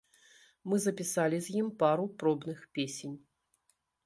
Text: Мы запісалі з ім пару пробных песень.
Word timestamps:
Мы 0.71 0.79
запісалі 0.85 1.37
з 1.49 1.55
ім 1.59 1.69
пару 1.83 2.09
пробных 2.23 2.65
песень. 2.79 3.15